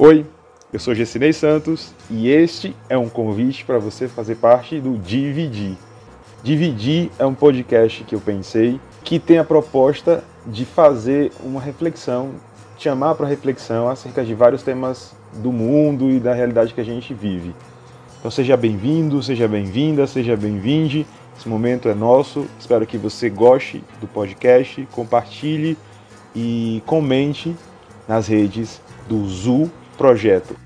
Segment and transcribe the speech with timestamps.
[0.00, 0.24] Oi,
[0.72, 5.76] eu sou Gessinei Santos e este é um convite para você fazer parte do Dividir.
[6.40, 12.34] Dividir é um podcast que eu pensei que tem a proposta de fazer uma reflexão,
[12.78, 17.12] chamar para reflexão acerca de vários temas do mundo e da realidade que a gente
[17.12, 17.52] vive.
[18.20, 21.04] Então seja bem-vindo, seja bem-vinda, seja bem-vinde.
[21.36, 22.46] Esse momento é nosso.
[22.56, 25.76] Espero que você goste do podcast, compartilhe
[26.36, 27.56] e comente
[28.06, 29.68] nas redes do Zu
[29.98, 30.56] projeto.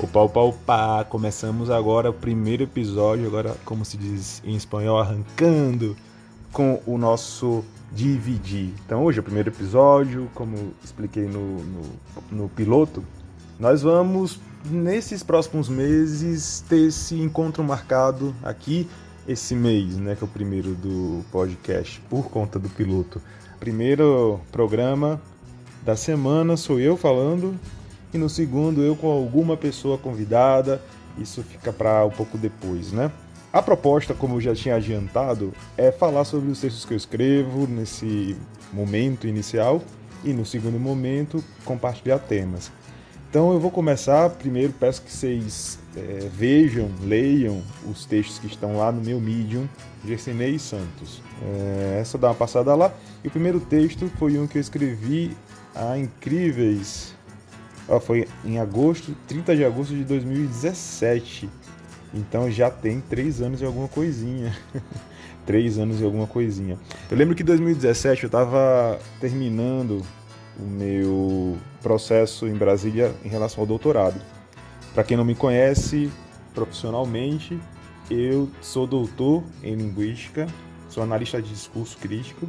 [0.00, 1.04] Opa, opa, opa!
[1.04, 5.96] Começamos agora o primeiro episódio, agora, como se diz em espanhol, arrancando
[6.52, 8.70] com o nosso DVD.
[8.86, 11.82] Então, hoje é o primeiro episódio, como expliquei no, no,
[12.30, 13.02] no piloto,
[13.58, 18.88] nós vamos, nesses próximos meses, ter esse encontro marcado aqui,
[19.26, 23.20] esse mês, né, que é o primeiro do podcast, por conta do piloto.
[23.60, 25.20] Primeiro programa
[25.82, 27.58] da semana sou eu falando
[28.14, 30.80] e no segundo eu com alguma pessoa convidada.
[31.18, 33.10] Isso fica para um pouco depois, né?
[33.52, 37.66] A proposta, como eu já tinha adiantado, é falar sobre os textos que eu escrevo
[37.66, 38.36] nesse
[38.72, 39.82] momento inicial
[40.22, 42.70] e no segundo momento compartilhar temas.
[43.28, 44.30] Então eu vou começar.
[44.30, 49.68] Primeiro peço que vocês é, vejam, leiam os textos que estão lá no meu Medium,
[50.04, 51.20] Gersinei Santos.
[51.42, 52.92] É, é só dar uma passada lá.
[53.22, 55.36] E o primeiro texto foi um que eu escrevi
[55.74, 57.14] há incríveis.
[57.86, 61.50] Ó, foi em agosto, 30 de agosto de 2017.
[62.14, 64.56] Então já tem três anos e alguma coisinha.
[65.44, 66.78] três anos e alguma coisinha.
[67.10, 70.02] Eu lembro que em 2017 eu estava terminando
[70.58, 74.20] o meu processo em Brasília em relação ao doutorado.
[74.94, 76.10] Para quem não me conhece
[76.54, 77.58] profissionalmente,
[78.10, 80.46] eu sou doutor em linguística,
[80.88, 82.48] sou analista de discurso crítico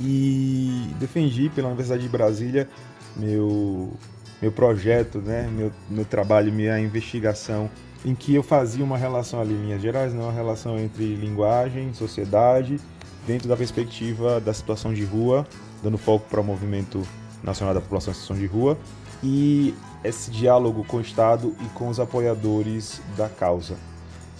[0.00, 2.68] e defendi pela Universidade de Brasília
[3.16, 3.92] meu
[4.40, 7.70] meu projeto, né, meu, meu trabalho, minha investigação,
[8.04, 11.92] em que eu fazia uma relação ali em linhas gerais, não uma relação entre linguagem,
[11.92, 12.80] sociedade,
[13.26, 15.46] dentro da perspectiva da situação de rua,
[15.82, 17.06] dando foco para o movimento
[17.42, 18.78] Nacional da População em Situação de Rua
[19.22, 23.76] e esse diálogo com o Estado e com os apoiadores da causa.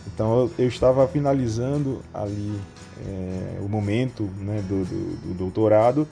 [0.06, 2.58] Então eu, eu estava finalizando ali
[3.06, 6.08] é, o momento né, do, do, do doutorado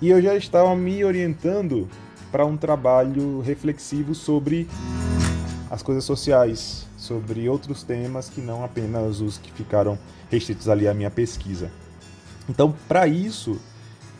[0.00, 1.88] e eu já estava me orientando
[2.30, 4.68] para um trabalho reflexivo sobre
[5.70, 9.98] as coisas sociais, sobre outros temas que não apenas os que ficaram
[10.30, 11.70] restritos ali à minha pesquisa.
[12.48, 13.60] Então, para isso,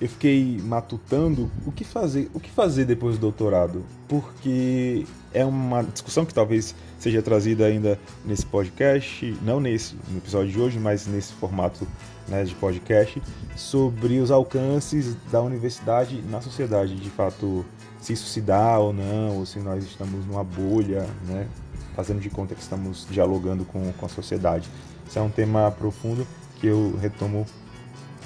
[0.05, 5.83] eu fiquei matutando o que fazer, o que fazer depois do doutorado, porque é uma
[5.83, 11.07] discussão que talvez seja trazida ainda nesse podcast, não nesse no episódio de hoje, mas
[11.07, 11.89] nesse formato
[12.29, 13.23] né, de podcast,
[13.57, 17.65] sobre os alcances da universidade na sociedade, de fato,
[17.99, 21.49] se isso se dá ou não, ou se nós estamos numa bolha, né,
[21.97, 24.69] fazendo de conta que estamos dialogando com, com a sociedade.
[25.09, 26.27] Isso é um tema profundo
[26.61, 27.47] que eu retomo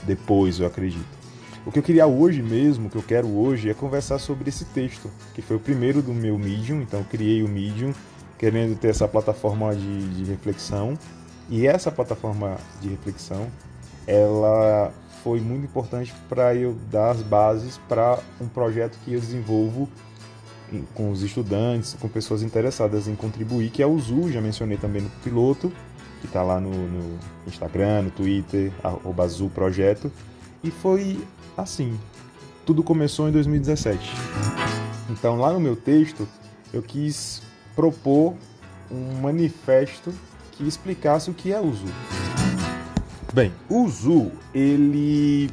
[0.04, 1.17] depois, eu acredito.
[1.66, 4.64] O que eu queria hoje mesmo, o que eu quero hoje, é conversar sobre esse
[4.66, 7.92] texto, que foi o primeiro do meu Medium, então eu criei o Medium
[8.38, 10.96] querendo ter essa plataforma de, de reflexão.
[11.50, 13.48] E essa plataforma de reflexão,
[14.06, 14.92] ela
[15.22, 19.88] foi muito importante para eu dar as bases para um projeto que eu desenvolvo
[20.94, 25.02] com os estudantes, com pessoas interessadas em contribuir, que é o ZU, já mencionei também
[25.02, 25.72] no piloto,
[26.20, 30.12] que está lá no, no, Instagram, no Twitter, arroba ZU Projeto.
[30.62, 31.24] E foi
[31.56, 31.98] assim.
[32.64, 34.10] Tudo começou em 2017.
[35.10, 36.28] Então, lá no meu texto,
[36.72, 37.42] eu quis
[37.74, 38.34] propor
[38.90, 40.12] um manifesto
[40.52, 41.86] que explicasse o que é o ZU.
[43.32, 45.50] Bem, o ZU, ele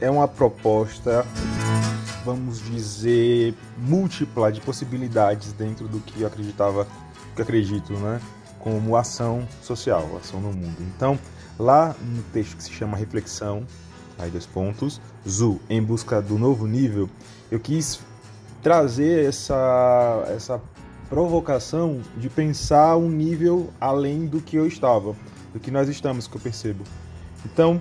[0.00, 1.24] é uma proposta,
[2.24, 6.86] vamos dizer, múltipla de possibilidades dentro do que eu acreditava,
[7.34, 8.20] que eu acredito, né,
[8.58, 10.76] como ação social, ação no mundo.
[10.80, 11.18] Então,
[11.58, 13.66] lá no texto que se chama Reflexão,
[14.24, 17.08] aí dois pontos, Zu, em busca do novo nível,
[17.50, 18.00] eu quis
[18.62, 20.60] trazer essa, essa
[21.08, 25.14] provocação de pensar um nível além do que eu estava,
[25.52, 26.84] do que nós estamos, que eu percebo.
[27.44, 27.80] Então,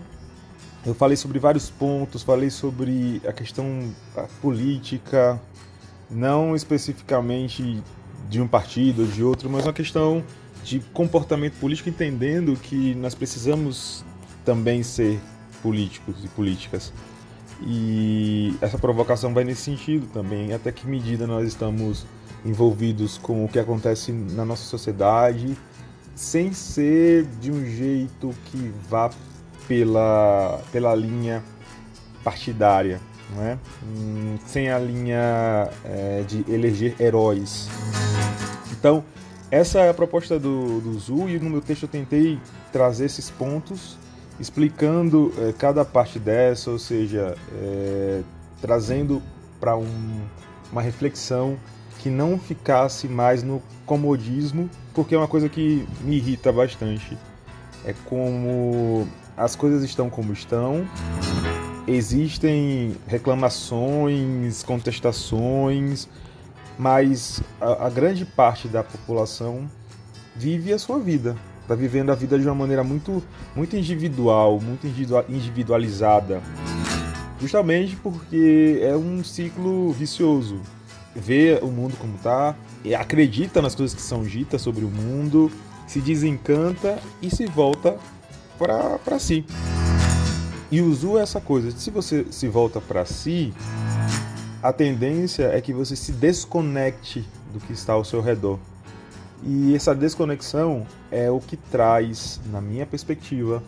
[0.86, 3.94] eu falei sobre vários pontos, falei sobre a questão
[4.42, 5.40] política,
[6.10, 7.84] não especificamente
[8.30, 10.24] de um partido ou de outro, mas uma questão
[10.64, 14.04] de comportamento político, entendendo que nós precisamos
[14.46, 15.20] também ser
[15.62, 16.94] políticos e políticas.
[17.62, 22.06] E essa provocação vai nesse sentido também, até que medida nós estamos
[22.46, 25.58] envolvidos com o que acontece na nossa sociedade,
[26.16, 29.10] sem ser de um jeito que vá
[29.68, 31.44] pela, pela linha
[32.24, 33.00] partidária.
[33.36, 33.58] não é?
[33.84, 37.68] Hum, sem a linha é, de eleger heróis.
[38.72, 39.04] Então,
[39.52, 42.40] essa é a proposta do, do Zu e no meu texto eu tentei
[42.72, 43.98] trazer esses pontos,
[44.40, 48.22] explicando é, cada parte dessa, ou seja, é,
[48.62, 49.22] trazendo
[49.60, 50.22] para um,
[50.72, 51.58] uma reflexão
[52.00, 57.18] que não ficasse mais no comodismo, porque é uma coisa que me irrita bastante.
[57.86, 60.88] É como as coisas estão como estão,
[61.88, 66.08] existem reclamações, contestações,
[66.78, 69.70] mas a, a grande parte da população
[70.36, 71.36] vive a sua vida,
[71.70, 73.24] está vivendo a vida de uma maneira muito,
[73.56, 74.88] muito individual, muito
[75.30, 76.42] individualizada,
[77.40, 80.60] justamente porque é um ciclo vicioso
[81.16, 82.56] vê o mundo como tá,
[82.98, 85.52] acredita nas coisas que são ditas sobre o mundo,
[85.88, 87.98] se desencanta e se volta
[88.58, 89.46] para si.
[90.72, 93.54] E o Zu é essa coisa, se você se volta para si,
[94.62, 98.60] a tendência é que você se desconecte do que está ao seu redor.
[99.44, 103.64] E essa desconexão é o que traz, na minha perspectiva,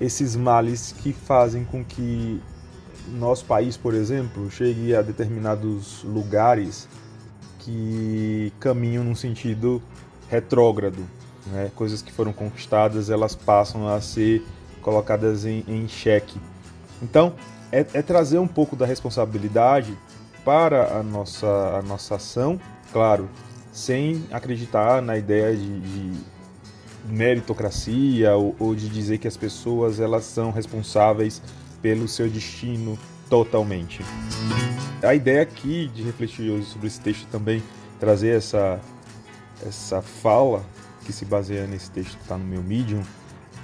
[0.00, 2.40] esses males que fazem com que
[3.12, 6.88] nosso país, por exemplo, chegue a determinados lugares
[7.58, 9.82] que caminham num sentido
[10.28, 11.04] retrógrado.
[11.46, 11.70] Né?
[11.74, 14.44] Coisas que foram conquistadas, elas passam a ser
[14.82, 16.38] colocadas em, em xeque.
[17.02, 17.34] Então,
[17.72, 19.96] é, é, trazer um pouco da responsabilidade
[20.44, 21.46] para a nossa,
[21.78, 22.60] a nossa ação,
[22.92, 23.28] claro,
[23.78, 26.12] sem acreditar na ideia de, de
[27.06, 31.40] meritocracia ou, ou, de dizer que as pessoas elas são responsáveis
[31.80, 32.98] pelo seu destino
[33.30, 34.04] totalmente.
[35.02, 37.62] A ideia aqui de refletir hoje sobre esse texto também
[38.00, 38.80] trazer essa
[39.66, 40.64] essa fala
[41.04, 43.02] que se baseia nesse texto que está no meu Medium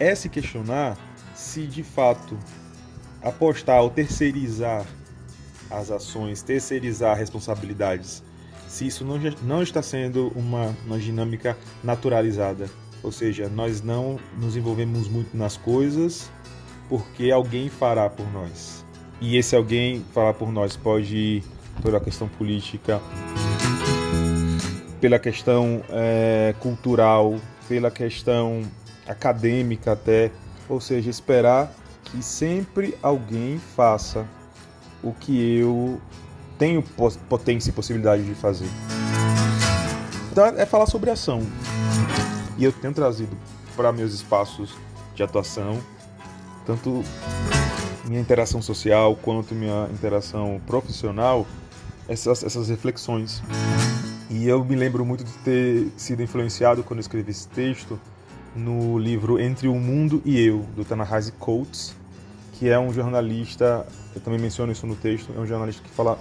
[0.00, 0.96] é se questionar
[1.34, 2.36] se de fato
[3.22, 4.84] apostar ou terceirizar
[5.70, 8.22] as ações, terceirizar responsabilidades,
[8.74, 12.68] se isso não, não está sendo uma, uma dinâmica naturalizada.
[13.04, 16.28] Ou seja, nós não nos envolvemos muito nas coisas
[16.88, 18.84] porque alguém fará por nós.
[19.20, 21.44] E esse alguém fará por nós pode ir
[21.84, 23.00] pela questão política,
[25.00, 27.36] pela questão é, cultural,
[27.68, 28.62] pela questão
[29.06, 30.32] acadêmica até,
[30.68, 31.72] ou seja, esperar
[32.02, 34.26] que sempre alguém faça
[35.00, 36.00] o que eu
[36.58, 36.82] tenho
[37.28, 38.68] potência e possibilidade de fazer.
[40.30, 41.42] Então é falar sobre ação.
[42.56, 43.36] E eu tenho trazido
[43.76, 44.74] para meus espaços
[45.14, 45.80] de atuação
[46.64, 47.04] tanto
[48.06, 51.46] minha interação social quanto minha interação profissional,
[52.08, 53.42] essas, essas reflexões.
[54.30, 57.98] E eu me lembro muito de ter sido influenciado quando escrevi esse texto
[58.54, 61.94] no livro Entre o Mundo e Eu, do Tanahasi Coates,
[62.54, 66.13] que é um jornalista, eu também menciono isso no texto, é um jornalista que fala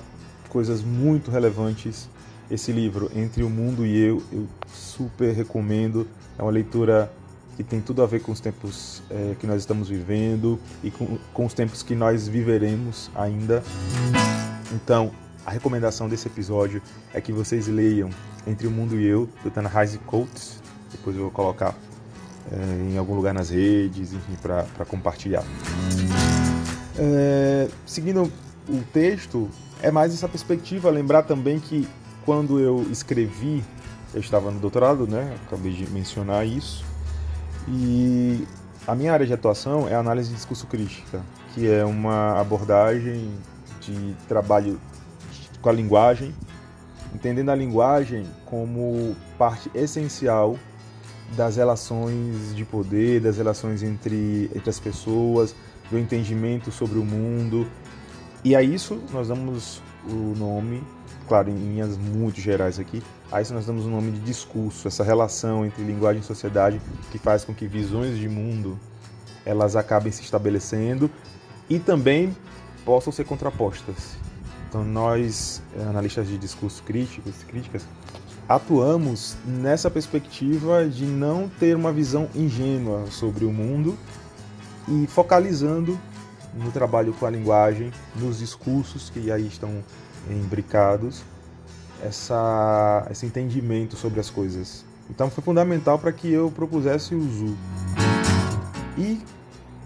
[0.53, 2.07] coisas muito relevantes.
[2.49, 6.07] Esse livro, Entre o Mundo e Eu, eu super recomendo.
[6.37, 7.11] É uma leitura
[7.57, 11.17] que tem tudo a ver com os tempos é, que nós estamos vivendo e com,
[11.33, 13.63] com os tempos que nós viveremos ainda.
[14.71, 15.11] Então,
[15.45, 16.81] a recomendação desse episódio
[17.13, 18.09] é que vocês leiam
[18.45, 20.61] Entre o Mundo e Eu, do Tanahasi Coates.
[20.91, 21.75] Depois eu vou colocar
[22.51, 25.43] é, em algum lugar nas redes, enfim, para compartilhar.
[26.97, 28.31] É, seguindo
[28.69, 29.49] o texto,
[29.83, 30.89] é mais essa perspectiva.
[30.89, 31.87] Lembrar também que
[32.25, 33.63] quando eu escrevi,
[34.13, 35.35] eu estava no doutorado, né?
[35.45, 36.83] Acabei de mencionar isso.
[37.67, 38.47] E
[38.87, 41.21] a minha área de atuação é análise de discurso crítica,
[41.53, 43.29] que é uma abordagem
[43.81, 44.79] de trabalho
[45.61, 46.33] com a linguagem,
[47.13, 50.57] entendendo a linguagem como parte essencial
[51.35, 55.55] das relações de poder, das relações entre, entre as pessoas,
[55.89, 57.67] do entendimento sobre o mundo.
[58.43, 60.83] E a isso nós damos o nome
[61.27, 65.03] claro, em linhas muito gerais aqui, a isso nós damos o nome de discurso, essa
[65.03, 66.81] relação entre linguagem e sociedade
[67.11, 68.79] que faz com que visões de mundo
[69.45, 71.09] elas acabem se estabelecendo
[71.69, 72.35] e também
[72.85, 74.15] possam ser contrapostas.
[74.69, 77.85] Então nós, eh, analistas de discurso críticos, críticas,
[78.47, 83.97] atuamos nessa perspectiva de não ter uma visão ingênua sobre o mundo
[84.87, 85.99] e focalizando
[86.55, 89.83] no trabalho com a linguagem, nos discursos que aí estão
[90.29, 91.23] imbricados
[92.03, 94.85] essa, esse entendimento sobre as coisas.
[95.09, 97.57] Então foi fundamental para que eu propusesse o Zu.
[98.97, 99.21] E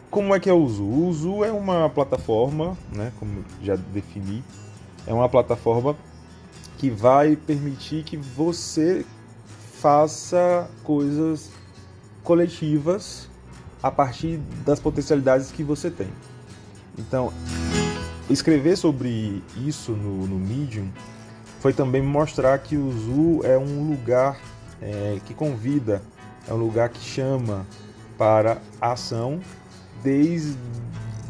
[0.10, 0.84] como é que é o Zu?
[0.84, 4.44] O Zu é uma plataforma, né, como já defini,
[5.06, 5.96] é uma plataforma
[6.78, 9.06] que vai permitir que você
[9.80, 11.50] faça coisas
[12.24, 13.30] coletivas
[13.82, 16.08] a partir das potencialidades que você tem.
[16.98, 17.32] Então,
[18.30, 20.90] escrever sobre isso no, no Medium
[21.60, 24.40] foi também mostrar que o Zoo é um lugar
[24.82, 26.02] é, que convida,
[26.48, 27.66] é um lugar que chama
[28.18, 29.40] para a ação
[30.04, 30.58] desde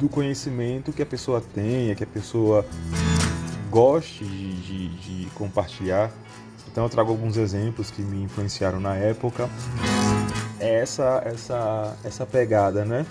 [0.02, 2.66] o conhecimento que a pessoa tenha, que a pessoa
[3.70, 6.12] goste de, de, de compartilhar.
[6.72, 9.50] Então eu trago alguns exemplos que me influenciaram na época.
[10.60, 13.06] É essa, essa, essa pegada, né?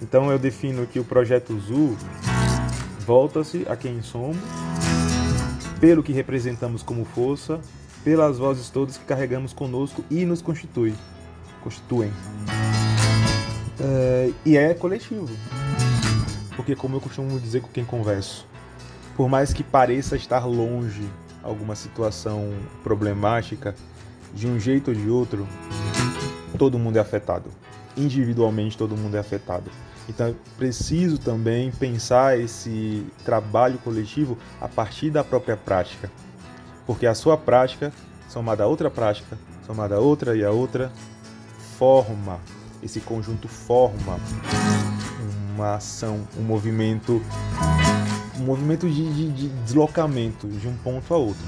[0.00, 1.96] Então eu defino que o projeto Zoo
[3.06, 4.38] volta-se a quem somos,
[5.80, 7.60] pelo que representamos como força,
[8.04, 10.94] pelas vozes todas que carregamos conosco e nos constitui,
[11.62, 12.12] constituem.
[13.78, 15.28] É, e é coletivo.
[16.56, 18.46] Porque como eu costumo dizer com quem converso,
[19.16, 21.08] por mais que pareça estar longe
[21.42, 22.52] alguma situação
[22.82, 23.74] problemática,
[24.34, 25.46] de um jeito ou de outro,
[26.58, 27.50] todo mundo é afetado.
[28.00, 29.70] Individualmente todo mundo é afetado.
[30.08, 36.10] Então é preciso também pensar esse trabalho coletivo a partir da própria prática.
[36.86, 37.92] Porque a sua prática,
[38.28, 40.90] somada a outra prática, somada a outra e a outra,
[41.78, 42.40] forma,
[42.82, 44.18] esse conjunto forma
[45.54, 47.22] uma ação, um movimento,
[48.38, 51.44] um movimento de, de, de deslocamento de um ponto a outro.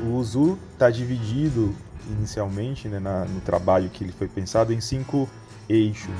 [0.00, 1.74] O Uzu está dividido
[2.08, 5.28] inicialmente né, na, no trabalho que ele foi pensado em cinco
[5.68, 6.14] eixos: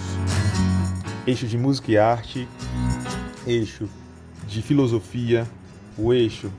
[1.26, 2.48] eixo de música e arte,
[3.46, 3.88] eixo
[4.46, 5.46] de filosofia,
[5.96, 6.50] o eixo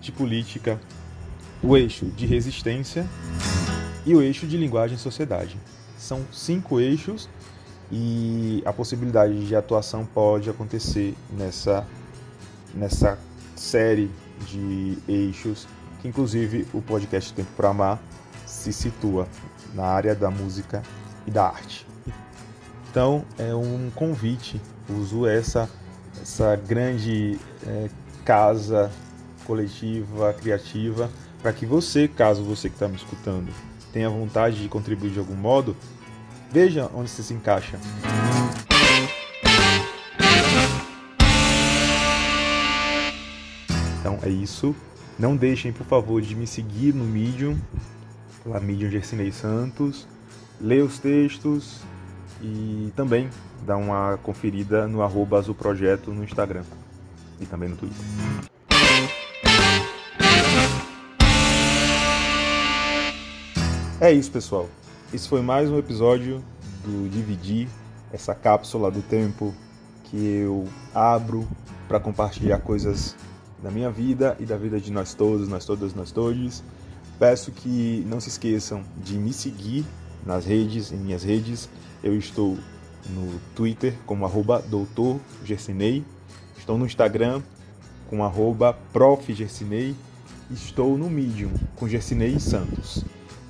[0.00, 0.80] de política,
[1.62, 3.06] o eixo de resistência
[4.04, 5.56] e o eixo de linguagem e sociedade.
[5.98, 7.28] São cinco eixos
[7.90, 11.86] e a possibilidade de atuação pode acontecer nessa,
[12.74, 13.18] nessa
[13.54, 14.10] série
[14.46, 15.66] de eixos
[16.00, 18.00] que inclusive o podcast Tempo para Amar
[18.56, 19.28] se situa
[19.74, 20.82] na área da música
[21.26, 21.86] e da arte.
[22.90, 25.68] Então é um convite, uso essa,
[26.20, 27.88] essa grande é,
[28.24, 28.90] casa
[29.44, 31.10] coletiva, criativa,
[31.42, 33.52] para que você, caso você que está me escutando,
[33.92, 35.76] tenha vontade de contribuir de algum modo,
[36.50, 37.78] Veja onde você se encaixa.
[44.00, 44.74] Então é isso.
[45.18, 47.58] Não deixem, por favor, de me seguir no Medium,
[48.46, 50.06] lá Medium Gersinei Santos.
[50.60, 51.80] Leia os textos
[52.40, 53.28] e também
[53.66, 56.62] dá uma conferida no arroba Azul Projeto no Instagram
[57.40, 57.98] e também no Twitter.
[64.00, 64.68] É isso, pessoal.
[65.12, 66.42] Esse foi mais um episódio
[66.84, 67.68] do Dividir,
[68.12, 69.54] essa cápsula do tempo
[70.04, 71.46] que eu abro
[71.88, 73.16] para compartilhar coisas
[73.62, 76.62] da minha vida e da vida de nós todos, nós todas, nós todos.
[77.18, 79.84] Peço que não se esqueçam de me seguir
[80.24, 81.68] nas redes, em minhas redes.
[82.02, 82.58] Eu estou
[83.10, 86.04] no Twitter como arroba doutor Gersinei,
[86.58, 87.42] estou no Instagram
[88.10, 89.32] com arroba prof.
[89.32, 89.94] Gersinei,
[90.50, 93.04] estou no Medium com Gersinei Santos.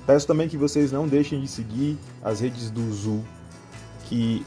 [0.05, 3.21] Peço também que vocês não deixem de seguir as redes do Zu,
[4.05, 4.45] que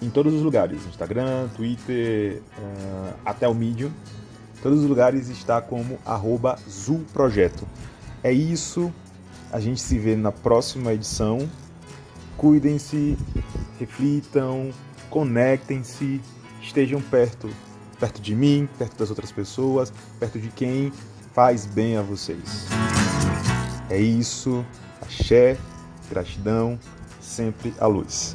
[0.00, 3.90] em todos os lugares, Instagram, Twitter, uh, até o Medium,
[4.62, 7.66] todos os lugares está como arroba Zuprojeto.
[8.22, 8.92] É isso,
[9.50, 11.50] a gente se vê na próxima edição.
[12.36, 13.16] Cuidem-se,
[13.78, 14.70] reflitam,
[15.08, 16.20] conectem-se,
[16.60, 17.48] estejam perto,
[17.98, 20.92] perto de mim, perto das outras pessoas, perto de quem
[21.32, 22.66] faz bem a vocês.
[23.88, 24.64] É isso.
[25.00, 25.56] Axé,
[26.08, 26.78] gratidão,
[27.20, 28.34] sempre a luz.